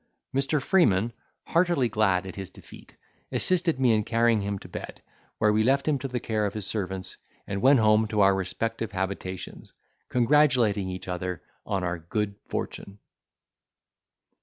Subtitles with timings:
[0.33, 0.59] Mr.
[0.59, 1.13] Freeman,
[1.45, 2.95] heartily glad at his defeat,
[3.31, 5.03] assisted me in carrying him to bed,
[5.37, 8.33] where we left him to the care of his servants, and went home to our
[8.33, 9.73] respective habitations,
[10.09, 12.97] congratulating each other on our good fortune.